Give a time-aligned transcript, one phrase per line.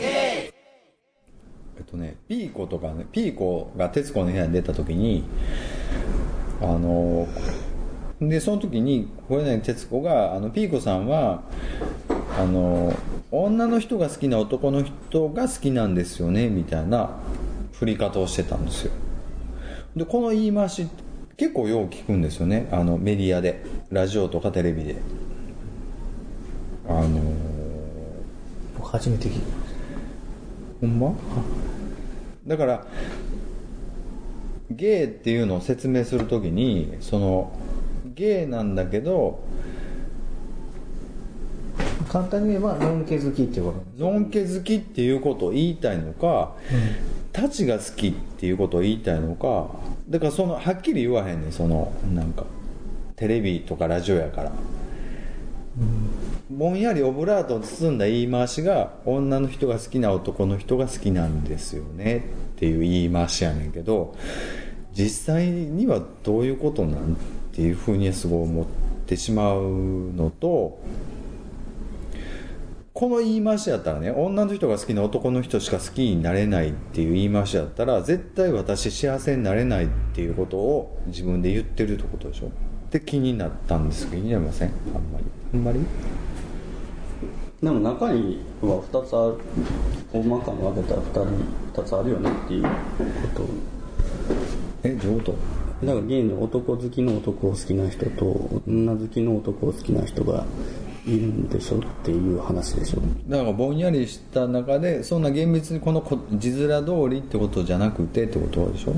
[0.00, 0.52] え
[1.80, 5.24] っとねピーコとかねピーコが徹子の部屋に出た時に
[6.60, 7.28] あの
[8.20, 11.42] でその時に小柳徹子があのピーコさんは
[12.38, 12.92] あの
[13.30, 17.18] 女の人が好きな男の人が好きなんですよねみたいな
[17.72, 18.92] 振り方をしてたんですよ。
[19.96, 20.88] でこの言い回し
[21.36, 22.68] 結構よう聞くんですよね。
[22.72, 23.64] あのメディアで。
[23.90, 24.96] ラジオとかテレビで。
[26.88, 27.20] あの
[28.76, 29.67] 僕初めて聞いた。
[30.80, 31.12] ほんま？
[32.46, 32.86] だから
[34.70, 37.52] ゲイっていうのを説明するときにその
[38.14, 39.42] ゲイなんだけど
[42.08, 44.04] 簡単に言えばノンケ好きっていうこと。
[44.04, 46.54] のんけ好きっていうことを言いたいのか、
[47.32, 49.68] たちが好きっていうことを言いたいのか
[50.08, 52.44] だからそのはっきり言わへんねんそのなんか
[53.16, 54.52] テレビとかラジオやから、
[56.58, 62.24] ぼんやりオブラートを包んだ言い回しが女の人が好きな男の人が好きなんですよね
[62.56, 64.16] っていう言い回しやねんけど
[64.92, 67.16] 実際にはどういうことなんっ
[67.52, 68.66] ていうふうにすごい思っ
[69.06, 70.80] てしまうのと
[72.92, 82.48] この言い回しやったらね女の人が好きな男の人しか好きになれないっていう言い回しやったら絶対私幸せになれないっていうことを自分で言ってるってことでしょ。
[82.48, 82.50] っ
[82.90, 85.24] て気になったんですけど気になりませんあんまり？
[85.54, 85.78] あんまり？
[87.62, 89.38] でも中には2つある。
[90.12, 92.68] 大まかに分けたら 2, 人2つあるよねっていうこ
[93.34, 93.44] と。
[94.84, 95.86] えどういうこと？
[95.86, 100.44] だからゲイの男好きの男を好きな人と女好きの男を好きな人が
[101.06, 103.00] いるんでしょっていう話でしょ。
[103.28, 108.92] だからぼんやりした中でそんな厳密にこのこ字面通りってことじゃなくてってことでしょ。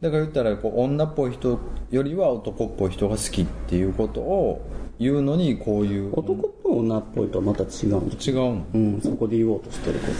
[0.00, 1.58] だから言ったらこう女っぽい人
[1.90, 4.60] よりは男っぽい人が好きっていうことを
[4.98, 8.64] 言うのにこういう男っぽい女っぽいとはまた違うん違うの？
[8.74, 10.12] うんそこで言おうとしてること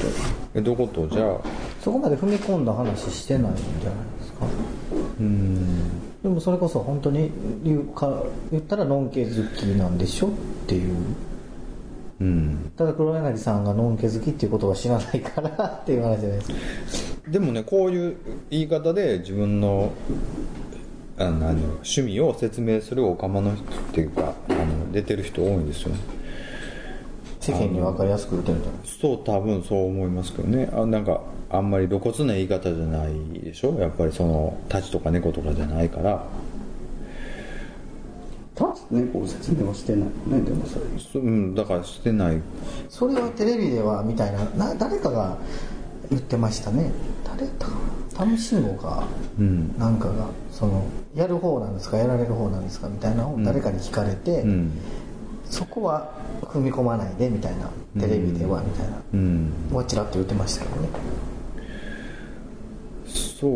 [0.55, 1.09] えどういうこと？
[1.09, 1.41] じゃあ
[1.81, 3.73] そこまで踏み込んだ話してないんじゃない
[4.19, 4.47] ですか？
[5.21, 6.23] うん。
[6.23, 7.31] でもそれこそ本当に
[7.63, 10.31] 言うか言ったらノンケ好きなんでしょっ
[10.67, 10.97] ていう。
[12.21, 12.73] うん。
[12.77, 16.45] ただ黒柳さんがノンケ好きっていうことは知らないからっていう話じゃないで
[16.89, 17.31] すか。
[17.31, 18.17] でもねこういう
[18.51, 19.93] 言い方で自分の
[21.17, 24.35] あの何趣味を説明するオカマの人っていうか
[24.95, 25.99] 出てる人多いんですよね。
[27.41, 30.71] 世間に分かりやすく言ってるんじゃないですそう多分そう思いますけどね。
[30.73, 33.79] あなんかあんまり露骨な言い方じゃないでしょ？
[33.79, 36.25] やっぱりそのタチとか猫とかじゃないから。
[38.57, 40.85] 立つ猫を説明はしてないよねでもそれ。
[41.13, 42.41] そうんだからしてない。
[42.89, 45.37] それはテレビではみたいなな誰かが
[46.09, 46.93] 言ってましたね。
[47.25, 47.47] 誰？
[47.47, 47.53] だ
[48.17, 49.05] タムシンゴか。
[49.39, 49.77] うん。
[49.77, 51.97] なんかがそのやる方なんですか？
[51.99, 52.89] やられる方なんですか？
[52.89, 54.73] みたいなのを誰かに聞かれて、うん。
[55.45, 56.11] そこは
[56.43, 57.71] 踏み込まないでみたいな
[58.01, 59.03] テレビではみたいな。
[59.13, 59.53] うん。
[59.71, 60.89] のはちらっと言ってましたけどね。
[63.07, 63.51] そう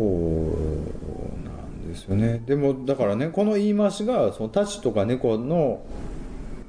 [1.43, 2.41] なんですよね。
[2.45, 5.81] でもだからねこの言い回しがそのタチとか猫の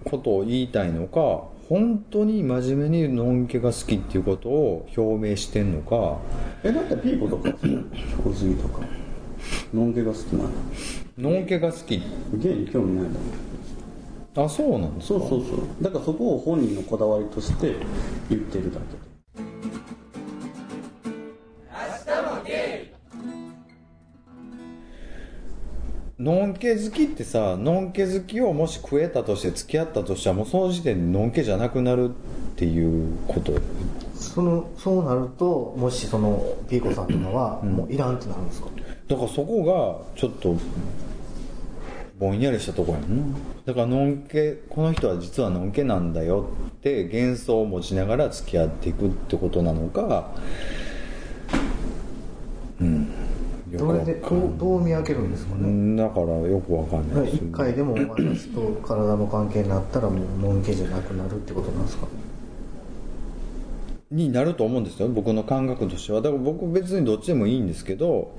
[0.04, 6.18] ことを言いたいのか本当に真面目にのんけが好きっていうことを表明してんのか。
[6.64, 7.84] えだってピーコとか好きなの
[8.24, 8.80] 小杉とか
[9.72, 10.50] のんけが好きなの。
[11.18, 12.02] のんけが好き。
[12.34, 13.10] ゲイに興味ない。
[13.10, 13.26] んだも
[14.42, 15.20] んあそうなんですか？
[15.20, 15.58] そうそうそう。
[15.82, 17.74] だからそこを本人のこだわりとして
[18.28, 18.86] 言ってるだけ。
[22.44, 22.94] で
[26.18, 32.12] のんけ好きってさのんけ好きをもし食えたとして付き合ったとしたらもうその時点でのんけじゃなくなるっ
[32.56, 33.52] ていうこと？
[34.14, 38.68] そのそうなるともしそのピーコさんとかはもういらんってなるんですか、
[39.10, 40.56] だからそこがちょっと
[42.16, 43.38] ぼんやりしたとこやんな。
[43.66, 50.30] だからのんけこの人は実はのんけなんだよって幻想を持ちながら付き合っていくってことなのか。
[52.80, 53.08] うん。
[53.72, 54.22] どれでう
[54.58, 62.08] どう見分けるんですかね、うんだからよくわかんないです一回でも私と体の関係になったらもうのんけじゃなくなるってことなんですか？
[64.10, 66.20] になると思うんですよ僕の感覚としては。
[66.20, 68.32] だから僕別にどっちでもいいんですけど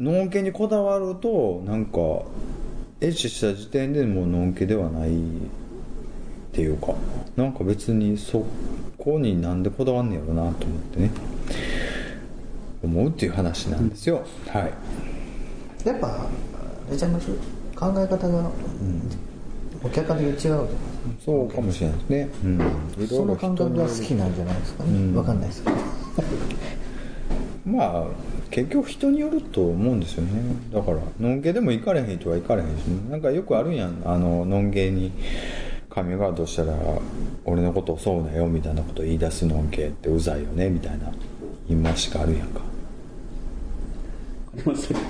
[0.00, 1.98] のんけにこだわるとなんか
[3.00, 5.12] エッチした時点でもうのんけではないっ
[6.52, 6.94] ていうか
[7.36, 8.44] なんか別にそ
[8.96, 11.10] こになんでこだわんねやろなと思ってね。
[12.82, 14.72] 思うっていう話なんですよ、はい。
[15.86, 16.28] やっぱあ
[16.90, 17.28] れちゃいます
[17.74, 18.50] 考え方が、
[19.82, 20.78] お客観的に違うじゃないですか
[21.24, 22.46] そうかもしれないですね、う
[23.04, 25.14] ん、その感覚が好きななんじゃないですかね、うん。
[25.14, 25.76] わかんないですけど。
[27.66, 28.06] まあ
[28.50, 30.42] 結局人によると思うんですよね。
[30.72, 32.80] だからのんけでも行かれへん人は行かれへんし、
[33.10, 34.02] なんかよくあるやん。
[34.04, 35.12] あののんけに
[35.90, 36.74] 髪がどうしたら
[37.44, 41.12] 俺のこと襲うなよみたいなこと言い出すのんけってうざいよねみたいな。
[41.68, 42.60] 言い回しがあるやんか。
[44.54, 45.08] ありませんけど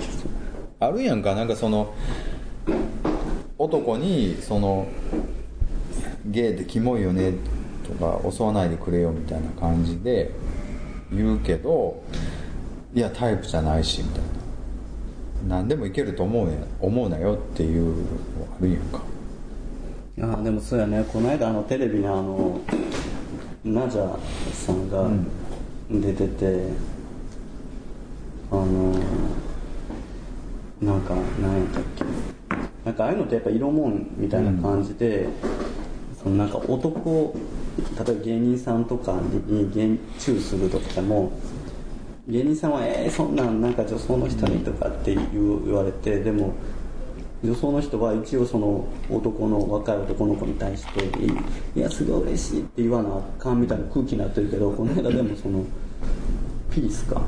[0.79, 1.35] あるやんか。
[1.35, 1.93] なんかその
[3.57, 4.87] 男にその
[6.25, 7.33] ゲイってキモいよね
[7.87, 10.31] とか襲わないでくれよみたいな感じで
[11.11, 12.03] 言うけど
[12.93, 14.21] いやタイプじゃないしみたい
[15.47, 15.57] な。
[15.57, 18.03] 何でもいけると思うや思うなよっていうの
[18.59, 19.01] あるやんか。
[20.19, 21.05] あーでもそうやね。
[21.13, 22.59] この間あのテレビのあの
[23.63, 24.17] ナジャ
[24.53, 25.07] さんが
[25.89, 26.71] 出てて、
[28.51, 28.93] あの
[30.81, 32.05] なんか何やったっけ。
[32.83, 35.29] なんかああいうのってやっぱ色もんみたいな感じで、
[36.21, 37.35] そのなんか男
[37.77, 39.13] 例えば芸人さんとか
[39.47, 41.31] に芸チューするとかも
[42.29, 46.53] 芸人さんは「えー、そんなんなんか女装の人に」とかって言われてでも
[47.43, 51.05] 女装の人は一応その男の若い男の子に対して
[51.75, 55.63] 「いやすごい嬉しい」って言わなあかんみたいな空気になってるけどこの間でもその
[56.69, 57.19] ピースか、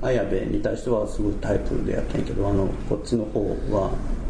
[0.00, 3.40] 綾部に対してはすごいタイプでやったんやけどあのこっちの方
[3.70, 3.90] は「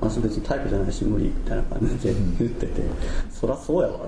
[0.00, 2.82] あ別にタイプじゃないし無理」みたいな感じで言ってて、
[3.30, 4.06] そりゃそうやわ、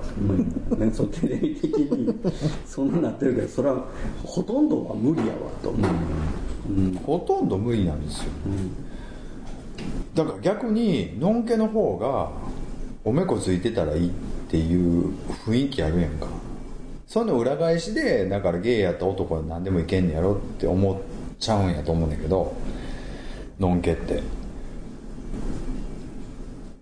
[0.79, 2.15] ね、そうテレビ的に
[2.67, 3.85] そんななってるけどそれは
[4.25, 5.91] ほとんどは無理やわと思う、
[6.71, 6.95] うん。
[7.05, 8.31] ほとんど無理なんですよ、
[10.15, 12.31] だから逆にのんけの方が
[13.05, 14.11] おめこついてたらいいっ
[14.49, 15.13] ていう
[15.47, 16.27] 雰囲気あるやんか。
[17.07, 20.97] その裏返しでだからゲイやった男は何でもいけんねやろって思っ
[21.39, 22.55] ちゃうんやと思うんだけど
[23.59, 24.23] のんけって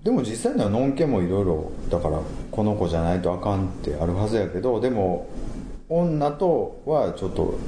[0.06, 2.20] でも実際にはのんけもいろいろだから
[2.52, 5.28] この子じゃないとあかんってあるはずやけどでも
[5.88, 7.58] 女とはちょっと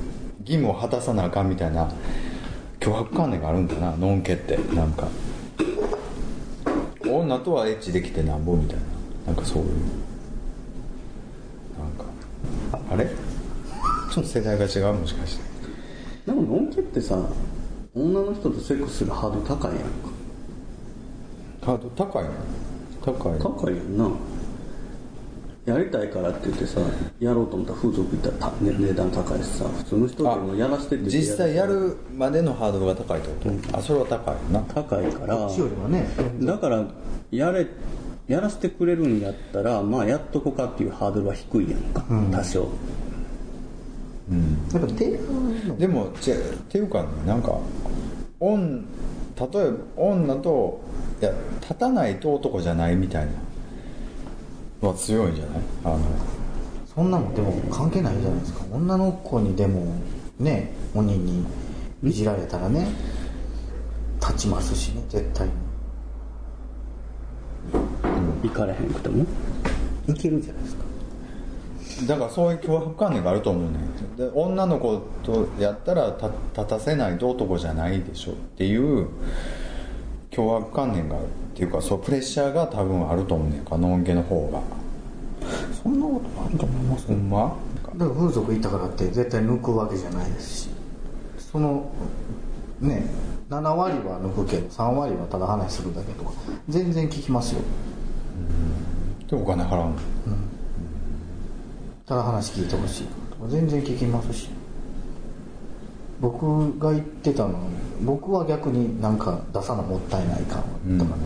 [0.43, 1.90] 義務を果たさなあかんみたいな
[2.79, 4.56] 脅迫観念があるんだなのんけって。
[4.73, 5.08] なんか
[7.05, 8.82] 女とはエッチできてなんぼみたいな。
[9.26, 9.70] なんかそういう。
[11.76, 12.05] なんか
[12.73, 13.05] ああれ？
[13.05, 15.43] ちょっと世代が違うもしかして。
[16.25, 17.20] でものんけってさ
[17.96, 20.18] 女の人とセックスするハードル高いやんか。
[21.69, 22.31] ハード高いの
[23.05, 23.38] 高い。
[23.38, 24.11] 高いやんな。
[25.67, 26.81] やりたいからって言ってさ
[27.20, 34.61] やろうと思ったら風俗行ったら値段高いしさ普通の人でもやらせてって実際やるまでのハードルが高いってこと、あそれは高いな。
[34.61, 35.37] 高いから。
[35.37, 36.09] こっちよりはね。
[36.41, 36.87] だから
[37.31, 37.67] やれ
[38.29, 42.61] やらせてくれるんやったらまあやっとこかっていうハードルは低いやんか、多少。
[42.62, 42.67] や
[44.79, 44.87] っぱ
[45.76, 46.35] でもちっ
[46.70, 47.09] ていうかね。
[47.26, 47.59] なんか
[48.41, 50.81] 女例えば女と
[51.20, 53.32] いや立たないと男じゃないみたいな
[54.82, 55.61] のは強いんじゃない？
[55.85, 56.00] あの
[56.94, 58.65] そんなのでも関係ないじゃないですか。
[58.73, 59.85] 女の子にでも
[60.38, 61.44] ね本人に
[62.05, 62.87] いじられたらね
[64.20, 65.53] 立ちますしね絶対に。
[68.43, 69.26] 行かれへんくても？
[70.06, 70.85] いけるじゃないですか。
[72.06, 73.79] だからそういう脅迫観念があると思うね
[74.17, 79.09] で女の子とやったら立立たせないと男じゃないでしょっていう
[80.38, 81.20] 脅迫観念がっ
[81.55, 84.61] ていうかそうプレッシャーが多分あると思うねんかのんけの方が。
[85.82, 87.08] そんなこともあると思いますよ。
[87.08, 87.56] ほんま？
[87.96, 90.69] だから風俗行ったからって絶対抜くわけじゃないですし。
[91.38, 91.90] その
[92.81, 93.05] ね
[93.50, 96.32] 7割は抜くけど3割はただ話するだけとか
[96.69, 97.62] 全然聞きますよ。
[99.29, 99.94] でお金払うの？
[102.06, 104.51] ただ話聞いてほしいとか全然聞きますし。
[106.20, 107.60] 僕が言ってたのは
[108.02, 110.62] 僕は逆になんか出さなもったいない感
[110.98, 111.22] とかね、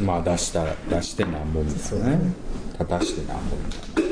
[0.00, 2.32] まあ出したら出してなんぼみたいなね。
[2.72, 4.04] 立たしてなんぼみたい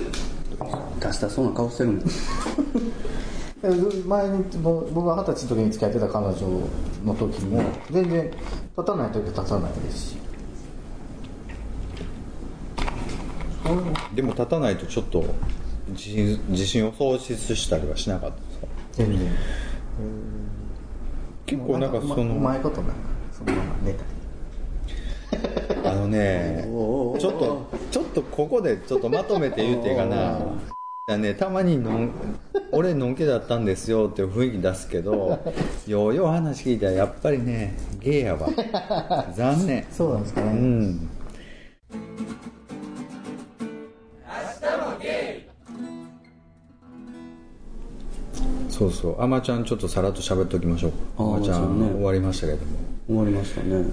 [0.70, 1.08] な。
[1.08, 2.02] 出したそうな顔してるもん
[4.06, 6.36] 前に僕が二十歳の時に付き合ってた彼女
[7.04, 8.38] の時も全然立
[8.84, 10.16] たない時は立たないですし。
[14.14, 15.24] でも立たないとちょっと
[15.90, 18.66] 自信を喪失したりはしなかったですか？
[21.46, 22.88] 結構なんかそうまうまのいことな
[23.32, 24.08] そのまま寝たり。
[25.84, 30.38] あのねちょっとちょっとここでちょっとまとめて言うていいかな。
[31.06, 32.12] だねたまにのん
[32.72, 35.40] 俺のんけだったんですよって雰囲気出すけど
[35.88, 38.48] ようよう話聞いたらやっぱりねゲイやわ。
[39.34, 39.86] 残念。
[39.90, 41.08] そうなんですかうね、ん
[48.80, 49.20] そうそう。
[49.22, 50.96] あまちゃんちょっとさらっと喋っときましょうか。
[51.18, 51.86] ああまちゃんね。
[51.86, 52.64] ん終わりましたけども。
[53.06, 53.84] 終わりましたね。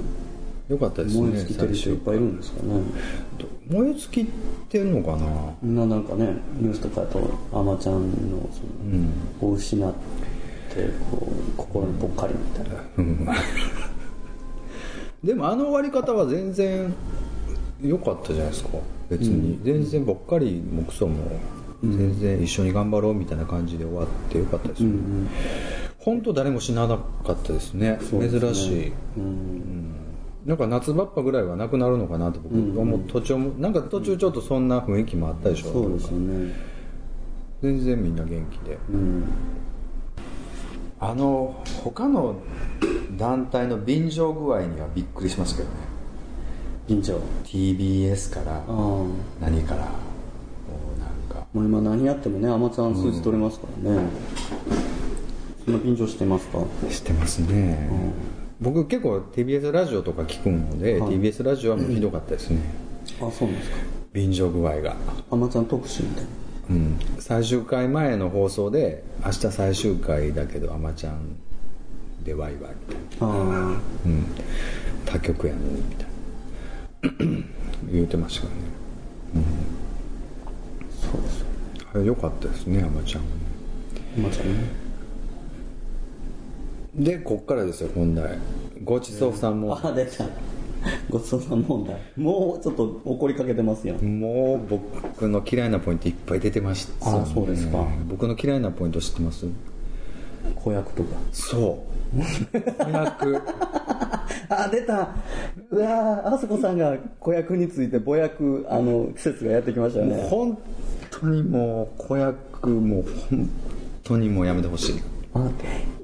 [0.69, 2.81] よかったですね燃え尽きてる人いっぱいいるんですかね。
[3.69, 4.25] 燃え尽き
[4.69, 5.85] てんのかな？
[5.85, 7.19] ななんかねニュースとかだと
[7.51, 8.69] あまちゃんのその、
[9.43, 9.51] うん。
[9.51, 9.93] を失っっ
[10.73, 13.33] てこう心にぽっかりみたいな。
[15.23, 16.93] でもあの終わり方は全然
[17.81, 18.69] 良かったじゃないですか。
[19.09, 21.15] 別に、全然ぼっかりもクソも
[21.83, 24.89] 全然一緒に頑張ろうみたいな感じで終わってよかったですよ、
[25.99, 27.97] 本当誰も死ななかったですね。
[28.11, 28.29] ね。
[28.29, 28.91] 珍しい。
[29.17, 29.95] うん。
[30.45, 36.53] なんか夏バッパぐらいはなくなるのかなと僕思う、途中もなんか途中ちょっとそんな雰囲気もあったでしょそうですよね。
[37.61, 38.77] 全然みんな元気で。
[38.89, 39.23] うん。
[40.99, 42.37] あの他の
[43.17, 45.75] 団体の便乗具合にはびっくりしますけどね。
[46.87, 48.63] 緊張 TBS から
[49.41, 49.89] 何から
[51.61, 54.01] なんかう今何やってもねアマチュアの数字取れますからね、
[55.65, 56.59] そんな緊張してますか？
[56.89, 57.89] してますね、
[58.61, 61.11] 僕結構 TBS ラジオとか聞くので、はい。
[61.17, 62.59] TBS ラジオはもうひどかったですね、
[63.21, 63.77] あそうなんですか？
[64.13, 64.95] 便乗具合が。
[65.31, 66.29] アマチュアの特集みたいな。
[66.69, 66.99] うん。
[67.19, 71.35] 最終回前の放送で明日最終回だけどアマちゃん
[72.23, 73.33] でワイワイみたいな。
[73.35, 74.25] あうん。
[75.05, 76.07] 他局やのにみたい
[77.27, 77.43] な。
[77.91, 78.61] 言うてましたからね。
[79.35, 79.66] うですよ
[81.93, 83.33] あれ良かったですねアマちゃんはね。
[84.17, 84.87] アマチュアね。
[86.95, 88.37] でこっからですよ本題。
[88.83, 89.77] ごちそうさんも。
[89.77, 90.25] あ出た。
[91.09, 91.95] ごちそうさん問題。
[92.17, 93.95] もうちょっと怒りかけてますよ。
[93.95, 97.19] もう僕の嫌いなポイントいっぱい出てましたね。
[97.21, 97.85] あそうですか。
[98.07, 99.45] 僕の嫌いなポイント知ってます？
[100.55, 101.09] 子役とか。
[101.31, 101.83] そ
[102.15, 102.83] う。
[102.83, 103.41] 子役。
[104.49, 105.09] あ出た。
[105.69, 110.57] うわーあそこさんが子役についてぼやくあの季節がやってきましたよね本
[111.19, 113.49] 当にもう子役もう本
[114.03, 115.01] 当にもうやめてほしい。
[115.33, 115.49] あ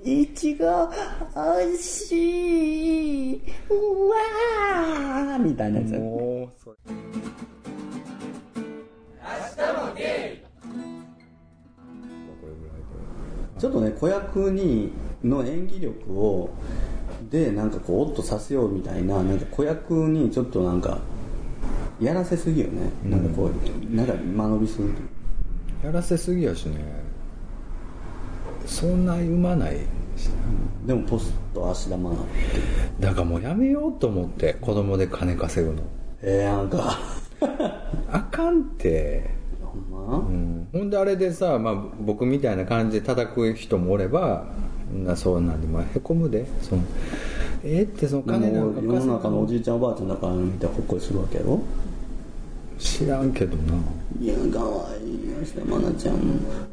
[0.03, 0.65] いちご
[1.35, 5.93] おいしいうわーみたいなやつ。
[5.93, 6.91] やもうそれこ
[12.47, 13.59] れぐらいで。
[13.59, 14.91] ちょっとね子役に
[15.23, 16.49] の演技力を
[17.29, 20.99] でなんかこうおっとさせようみたいななんか子役にちょっとなんか
[21.99, 23.49] やらせすぎよね、なんかこ
[23.91, 24.89] うなんか間延びする
[25.83, 26.75] やらせすぎやしね。
[28.65, 29.77] そんな生まない。
[30.15, 30.33] しね
[30.85, 32.15] でもポスト芦田愛菜
[32.99, 35.81] だからもうやめようと思って子供で金稼ぐの。
[36.21, 36.99] ええやんか。
[38.11, 39.31] あかんって、
[39.61, 44.45] ほんま、うん、ほんであれでさ、まあ、僕みたいな感じで叩く人もおれば
[44.93, 46.45] なそうなんで、まあ、へこむで。
[46.61, 46.83] その
[47.63, 51.59] えーってそので金なんも世の中のおじいちゃんおばあちゃんだから見てほっこりするわけやろ？
[52.83, 53.73] 知らんけどな。
[54.19, 56.15] いやかわいい芦田愛菜ちゃん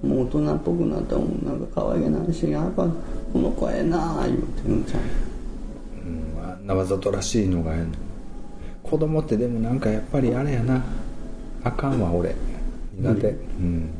[0.02, 2.86] もう大人っぽくなったもんなんか可愛げないしやっぱ
[3.32, 7.86] この子ええなあ言うてんちゃんうんあんなわざとらしいのがええの。
[8.82, 10.82] 子供ってでもなんかやっぱりあれやな。
[11.62, 12.34] あかんわ俺。
[12.98, 13.28] 苦手。
[13.28, 13.90] うん。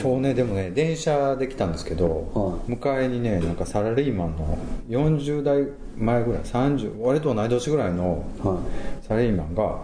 [0.00, 2.72] 今日ねでもね電車で来たんですけど、はい。
[2.72, 4.58] 迎えにねなんかサラリーマンの
[4.88, 8.58] 40代前ぐらい30俺と同い年ぐらいのは
[9.06, 9.80] サラリーマンが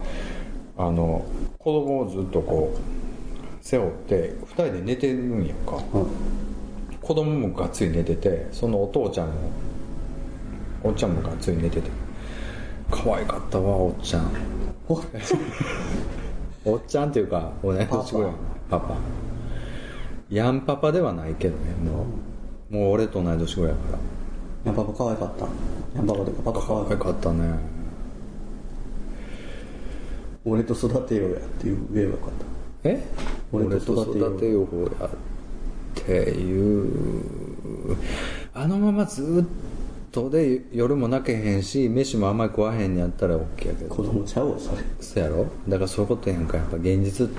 [0.79, 1.25] あの
[1.57, 2.79] 子供をずっとこう
[3.61, 5.73] 背負って2人で寝てるんやんか。
[5.73, 6.05] いはい
[7.01, 9.33] 子供もがっつり寝ててそのお父ちゃんも
[10.83, 11.89] おっちゃんもがっつり寝てて。
[12.91, 14.31] 可愛かったわおっちゃん。
[14.87, 14.93] お
[16.65, 18.31] おっちゃんっていうか同い年ぐらい。
[18.31, 18.37] の
[18.69, 18.79] パ。
[18.79, 18.95] パ
[20.29, 22.05] ヤンパパではないけどねも
[22.71, 22.73] う。
[22.73, 23.81] もう俺と同い年ぐらいやか
[24.65, 25.45] ヤンパパ可愛かった。
[25.95, 27.78] ヤンパパというかパパ可愛かったね
[30.45, 32.29] 俺と育てようやっていう言えばよかっ
[32.85, 33.03] え？
[33.51, 35.09] 俺と育てようやっ
[35.93, 37.97] ていう。
[38.53, 43.89] あのままずっとで夜も泣けへんし飯もあんまり食わへんにやったら OK やけど。
[43.89, 44.83] た子供ちゃうわそれ。
[44.99, 45.45] そうやろ？
[45.67, 47.29] だからそういうことやんかやっぱ現実。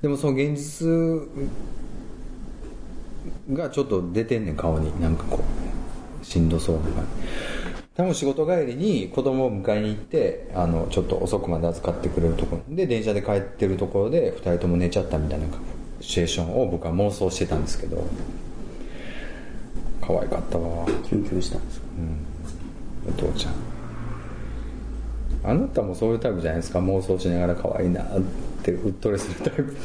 [0.00, 0.88] でもその現実
[3.52, 5.00] がちょっと出てんねん顔に。
[5.00, 5.40] なんかこ
[6.22, 6.98] うしんどそうな感じ
[7.94, 12.74] 多分仕事帰りに子供を迎えに行ってあのちょっと遅くまで預かってくれるところ。
[12.74, 15.46] で電車で帰ってるところで2人とも寝ちゃったみたいな
[16.00, 18.04] シチュエーションを僕は妄想してたんですけど。
[20.04, 20.84] 可愛かったわ。
[21.04, 21.86] キュンキュンしたんですか？
[23.08, 23.52] お父ちゃん。
[25.44, 26.80] あなたもそういうタイプじゃないですか？
[26.80, 28.06] 妄想しながら可愛いなっ
[28.64, 29.76] てうっとりするタイプ。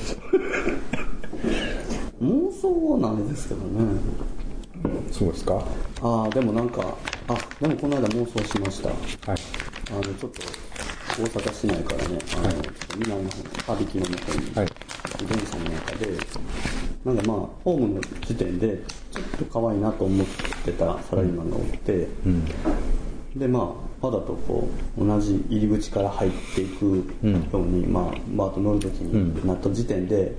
[2.24, 4.00] 妄想はないですけどね
[5.12, 5.54] そうですか？
[5.54, 5.64] は
[6.02, 6.96] ああでもなんか
[7.28, 8.90] あでもこの間妄想しました。
[8.90, 8.94] い。
[9.90, 10.42] あのちょっと
[11.18, 14.68] 大阪市内からねあの、ちょっと南の方羽曳野の方に、はい。
[15.26, 16.18] 電車の中で
[17.06, 20.28] なんかまあホームの時点でちょっと可愛いなと思っ
[20.64, 22.46] てたサラリーマンがおって、うん。
[23.36, 23.60] でま
[24.02, 24.68] あわざとこ
[24.98, 28.04] う同じ入り口から入っていくように、まあ
[28.36, 30.34] バーッと乗る時になった時点で、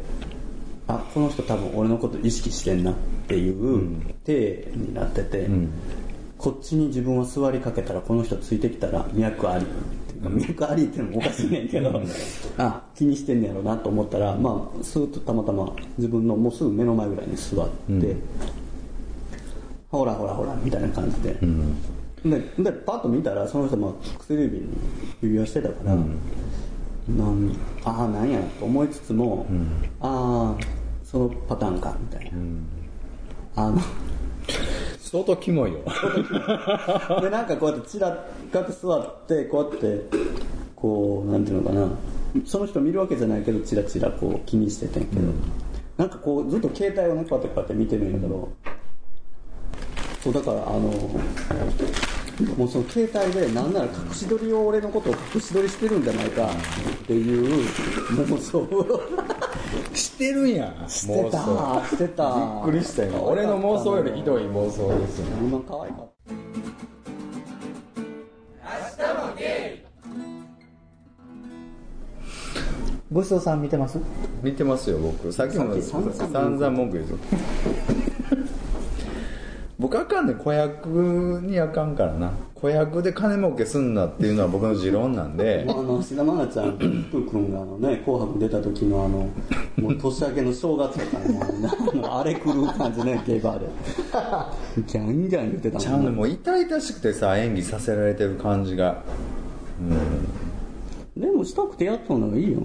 [0.87, 2.95] あこの人多分俺のこと意識してんなっ
[3.27, 5.69] ていう体になってて、ん。
[6.39, 9.65] こっちに自分は座りかけたらこの人ついてきたら脈あり。
[9.65, 9.69] っ
[10.11, 12.01] ていうか脈ありっていうのもおかしいねんけど、
[12.59, 18.17] あ気にしてんねやろなと思ったらまあスーッとたまたま自分のもうすぐ目の前ぐらいに座って、
[19.91, 21.35] ほらほらほらみたいな感じで、
[22.25, 24.67] ででパッと見たらその人も薬指に
[25.23, 29.47] 指輪してたから、なんああなんやと思いつつも、
[30.01, 30.65] ああ
[31.05, 32.39] そのパターンかみたいな、
[33.57, 33.81] あの
[34.99, 35.81] 相当キモいよ。
[37.21, 40.05] でなんかこうやってチラッかく座ってこうやって
[40.77, 41.89] こうなんていうのかな。
[42.45, 45.33] その人見るわけじゃないけどチラチラこう気にしててんけど、
[45.97, 48.53] なんかこうずっと携帯をねこうやってこうやって見てるんやけど、
[50.23, 50.81] そうだからあの
[52.57, 57.67] もうその携帯でなんなら隠し撮りを俺のことを隠し撮りしてるんじゃないかっていう
[58.27, 59.03] 妄想を
[59.95, 60.55] してるん。
[60.55, 61.39] やしてた
[61.89, 62.35] してた。
[62.35, 63.21] びっくりした今。
[63.23, 65.27] 俺の妄想よりひどい妄想ですよ。
[65.41, 66.35] 今可愛かった。
[73.11, 73.99] ごちそうさん見てます？
[74.43, 75.33] 見てますよ僕。
[75.33, 77.17] さっきも散々文句言うと
[79.79, 89.29] 僕あかんねん子役にあかんからな子役で金儲けすんなっていうのは僕の持論なんで あの志田愛菜ちゃん、プー君があのね、紅白出た時のあの、
[89.81, 93.67] もう年明けの正月とかにあの、 あれ来る感じね、ゲーバーで。
[94.85, 96.17] ギャンギャン言ってたちゃうねもんね。
[96.19, 99.03] もう痛々しくてさ演技させられてる感じが
[101.17, 102.59] でもしたくてやったのがいいよ。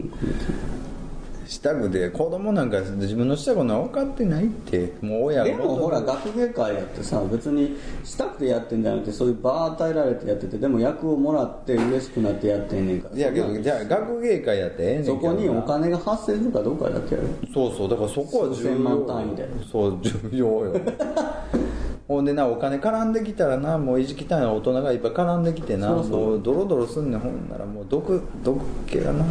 [1.47, 13.17] したくて子供なんか自分のしたことは分かってないってもう親がでもほら、学芸会やってさ、別にしたくてやってんじゃなくて、そういう場与えられてやってて、でも役をもらって嬉しくなってやってんねんから。
[13.17, 17.27] いやけどじゃあ学芸会やってええねんそこにお金が発生するかどうかだけやろ。
[17.53, 19.50] そうそうだからそこは重数千万要単位で。
[19.71, 20.73] そう重要よ。
[22.07, 26.19] ほんでなお金絡んできたらなもう意識単位の大人がいっぱい絡んできてなそうそう。
[26.31, 27.19] もうドロドロすんねん。
[27.19, 29.25] ほんならもう毒毒気がな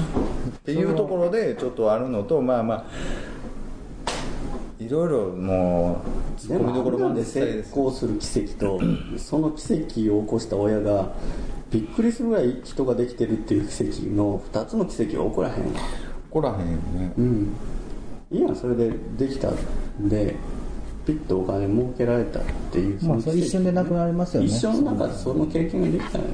[0.62, 2.84] っていうところでちょっとあるのとまあまあ
[4.78, 6.02] いろいろも
[6.36, 8.80] うツでッコミどころ満もあんなんで成功する奇跡と
[9.18, 11.12] その奇跡を起こした親が
[11.70, 15.54] びっくりするぐらい人ができてるっていう奇跡の2つの奇跡は起こらへん。
[15.54, 15.80] わ
[16.30, 17.12] 怒らへんよね。
[17.16, 17.56] うん。
[18.30, 20.34] いいやんそれでできたんで
[21.06, 24.48] ピッとお金儲けられたっていうまあそれ一瞬でなくなりますよね。
[24.48, 25.46] 一生の中でその。
[25.46, 26.32] 経験ができたのに。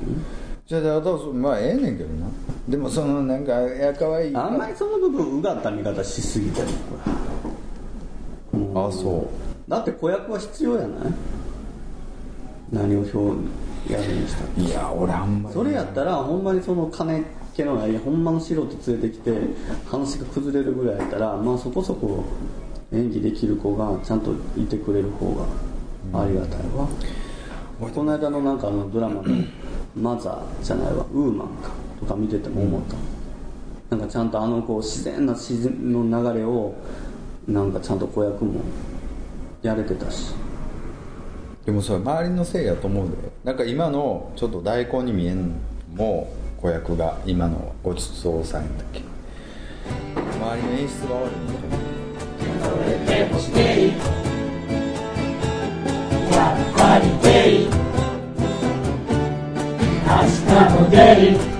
[0.66, 2.26] じゃあだからまあええねんけどな
[2.68, 4.30] でもそのなんかやかわい。
[4.30, 6.66] いあんまりその部分うがった見方しすぎてる
[8.52, 9.26] これあそ
[9.66, 9.70] う。
[9.70, 11.12] だって子役は必要やない？
[12.70, 13.16] 何を表
[13.90, 14.60] やるにしたって。
[14.60, 15.54] いや俺あんまり。
[15.54, 19.32] それやったらほんまにその金気のないほんまの素人連れてきて
[19.86, 22.24] 話が崩れるぐらいやったらまあそこそこ
[22.92, 25.34] 演技できる子がちゃんといてくれる方
[26.12, 26.86] がありがたいわ、
[27.80, 29.24] この間のなんかあのドラマの
[29.96, 36.74] 「マザー」じゃないわ「ウーマンか」とか見てても思った、なんかちゃんとあのこう自然な自然の流れを
[37.46, 38.60] なんかちゃんと子役も
[39.62, 40.34] やれてたし。
[41.64, 45.54] でもそれ周りのせいやと思うでなんか今のちょっと大根に見えんの
[45.94, 49.00] も子役が今のごちそうさんやったっけ？
[49.00, 51.80] 周りの演出が悪いんだと思う
[53.10, 53.28] やっ
[56.74, 57.68] ぱりゲイ。
[60.08, 60.96] 明日もゲ
[61.34, 61.57] イ